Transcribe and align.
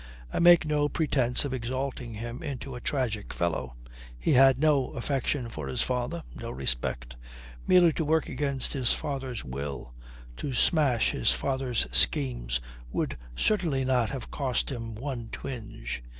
I 0.33 0.39
make 0.39 0.65
no 0.65 0.89
pretence 0.89 1.45
of 1.45 1.53
exalting 1.53 2.15
him 2.15 2.41
into 2.41 2.73
a 2.73 2.81
tragic 2.81 3.31
fellow. 3.31 3.75
He 4.17 4.33
had 4.33 4.57
no 4.57 4.87
affection 4.93 5.47
for 5.47 5.67
his 5.67 5.83
father, 5.83 6.23
no 6.33 6.49
respect. 6.49 7.17
Merely 7.67 7.93
to 7.93 8.03
work 8.03 8.27
against 8.27 8.73
his 8.73 8.93
father's 8.93 9.43
will, 9.45 9.93
to 10.37 10.55
smash 10.55 11.11
his 11.11 11.31
father's 11.31 11.85
schemes, 11.95 12.59
would 12.91 13.15
certainly 13.35 13.85
not 13.85 14.09
have 14.09 14.31
cost 14.31 14.71
him 14.71 14.95
one 14.95 15.29
twinge. 15.31 16.01